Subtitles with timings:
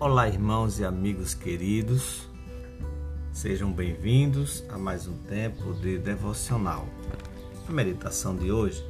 [0.00, 2.28] Olá, irmãos e amigos queridos,
[3.32, 6.86] sejam bem-vindos a mais um tempo de devocional.
[7.68, 8.80] A meditação de hoje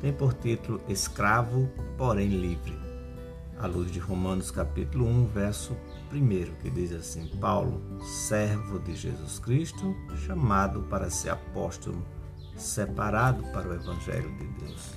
[0.00, 2.78] tem por título Escravo, porém livre,
[3.58, 5.76] à luz de Romanos capítulo 1, verso
[6.12, 12.00] 1, que diz assim: Paulo, servo de Jesus Cristo, chamado para ser apóstolo,
[12.56, 14.92] separado para o evangelho de Deus.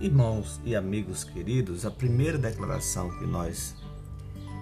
[0.00, 3.85] Irmãos e amigos queridos, a primeira declaração que nós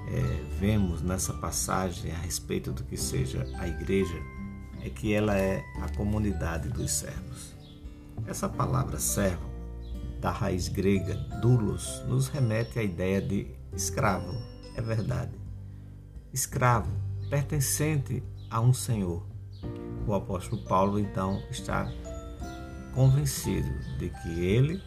[0.08, 4.18] é, vemos nessa passagem a respeito do que seja a igreja
[4.84, 7.54] é que ela é a comunidade dos servos.
[8.26, 9.48] Essa palavra servo,
[10.20, 14.30] da raiz grega doulos, nos remete à ideia de escravo.
[14.76, 15.32] É verdade.
[16.32, 16.90] Escravo,
[17.30, 19.26] pertencente a um senhor.
[20.06, 21.90] O apóstolo Paulo então está
[22.94, 24.82] convencido de que ele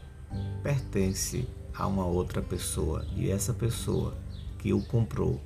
[0.61, 4.16] pertence a uma outra pessoa e essa pessoa
[4.58, 5.39] que o comprou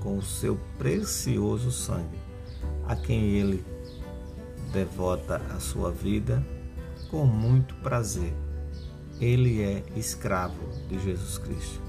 [0.00, 2.18] com o seu precioso sangue,
[2.86, 3.64] a quem ele
[4.72, 6.44] devota a sua vida
[7.10, 8.32] com muito prazer.
[9.20, 11.80] Ele é escravo de Jesus Cristo.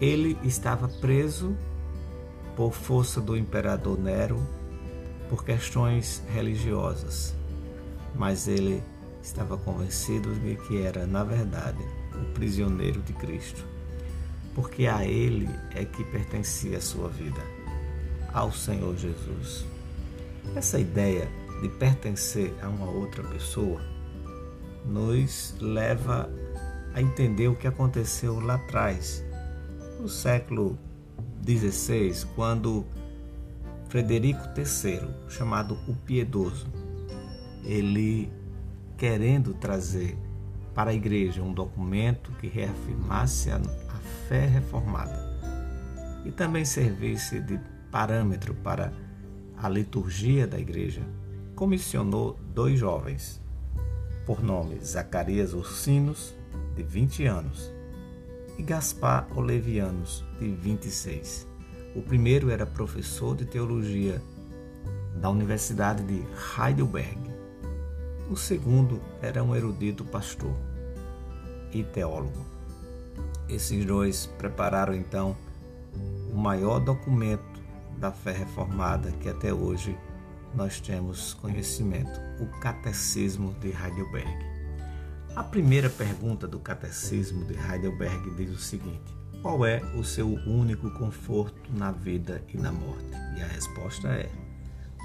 [0.00, 1.56] Ele estava preso
[2.54, 4.40] por força do imperador Nero
[5.28, 7.34] por questões religiosas,
[8.14, 8.82] mas ele
[9.20, 11.82] estava convencido de que era, na verdade,
[12.14, 13.66] o prisioneiro de Cristo
[14.56, 17.42] porque a Ele é que pertencia a sua vida,
[18.32, 19.66] ao Senhor Jesus.
[20.54, 21.28] Essa ideia
[21.60, 23.78] de pertencer a uma outra pessoa
[24.86, 26.30] nos leva
[26.94, 29.22] a entender o que aconteceu lá atrás,
[30.00, 30.78] no século
[31.46, 32.86] XVI, quando
[33.90, 36.66] Frederico III, chamado o Piedoso,
[37.62, 38.32] ele
[38.96, 40.16] querendo trazer
[40.76, 43.58] para a igreja um documento que reafirmasse a
[44.28, 45.34] fé reformada
[46.22, 47.58] e também servisse de
[47.90, 48.92] parâmetro para
[49.56, 51.00] a liturgia da igreja,
[51.54, 53.40] comissionou dois jovens,
[54.26, 56.34] por nome Zacarias Ursinos,
[56.74, 57.72] de 20 anos,
[58.58, 61.46] e Gaspar Olevianos, de 26.
[61.94, 64.20] O primeiro era professor de teologia
[65.22, 66.22] da Universidade de
[66.58, 67.18] Heidelberg.
[68.28, 70.65] O segundo era um erudito pastor
[71.72, 72.44] e teólogo.
[73.48, 75.36] Esses dois prepararam então
[76.32, 77.60] o maior documento
[77.98, 79.96] da fé reformada que até hoje
[80.54, 84.56] nós temos conhecimento, o Catecismo de Heidelberg.
[85.34, 90.90] A primeira pergunta do Catecismo de Heidelberg diz o seguinte: Qual é o seu único
[90.92, 93.10] conforto na vida e na morte?
[93.36, 94.30] E a resposta é: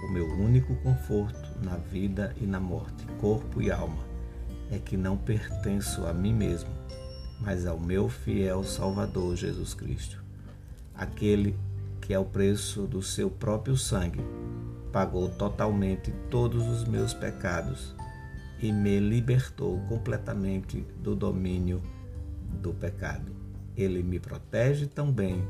[0.05, 4.10] O meu único conforto na vida e na morte, corpo e alma,
[4.71, 6.69] é que não pertenço a mim mesmo,
[7.41, 10.23] mas ao meu fiel Salvador Jesus Cristo,
[10.95, 11.55] aquele
[11.99, 14.21] que, ao preço do seu próprio sangue,
[14.91, 17.95] pagou totalmente todos os meus pecados
[18.61, 21.81] e me libertou completamente do domínio
[22.61, 23.31] do pecado.
[23.75, 25.43] Ele me protege tão bem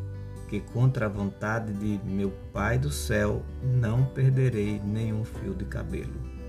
[0.47, 6.40] que, contra a vontade de meu Pai do céu, não perderei nenhum fio de cabelo.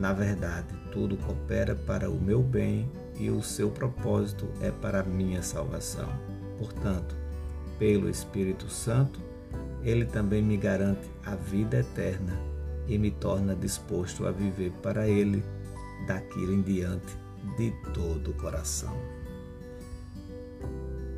[0.00, 5.04] Na verdade, tudo coopera para o meu bem e o seu propósito é para a
[5.04, 6.08] minha salvação.
[6.56, 7.14] Portanto,
[7.78, 9.20] pelo Espírito Santo,
[9.82, 12.32] ele também me garante a vida eterna
[12.88, 15.44] e me torna disposto a viver para ele
[16.06, 17.14] daqui em diante
[17.58, 18.96] de todo o coração.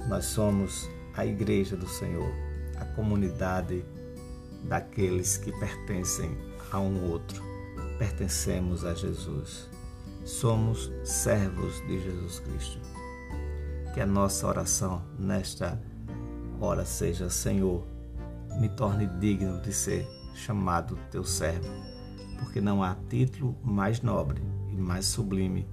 [0.09, 2.33] Nós somos a igreja do Senhor,
[2.77, 3.85] a comunidade
[4.65, 6.37] daqueles que pertencem
[6.73, 7.52] a um outro.
[8.03, 9.71] Pertencemos a Jesus
[10.25, 12.81] somos servos de Jesus Cristo.
[13.95, 15.81] Que a nossa oração nesta
[16.61, 17.87] hora seja: Senhor,
[18.59, 20.05] me torne digno de ser
[20.35, 21.73] chamado teu servo,
[22.41, 24.43] porque não há título mais nobre
[24.73, 25.65] e mais sublime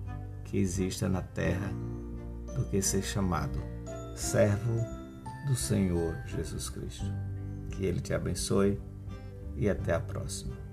[0.45, 1.71] que exista na terra
[2.55, 3.59] do que ser chamado
[4.15, 4.85] servo
[5.47, 7.11] do Senhor Jesus Cristo.
[7.71, 8.79] Que Ele te abençoe
[9.55, 10.68] e até a próxima.